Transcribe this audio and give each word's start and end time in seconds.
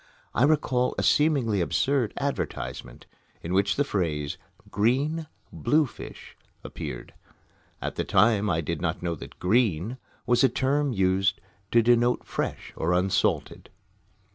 I 0.33 0.45
recall 0.45 0.95
a 0.97 1.03
seemingly 1.03 1.61
absurd 1.61 2.13
advertisement, 2.17 3.05
in 3.43 3.53
which 3.53 3.75
the 3.75 3.83
phrase, 3.83 4.39
"Green 4.71 5.27
Bluefish," 5.53 6.35
appeared. 6.63 7.13
At 7.83 7.97
the 7.97 8.03
time 8.03 8.49
I 8.49 8.61
did 8.61 8.81
not 8.81 9.03
know 9.03 9.13
that 9.13 9.37
"green" 9.37 9.97
was 10.25 10.43
a 10.43 10.49
term 10.49 10.91
used 10.91 11.39
to 11.69 11.83
denote 11.83 12.23
"fresh" 12.25 12.73
or 12.75 12.93
"unsalted." 12.93 13.69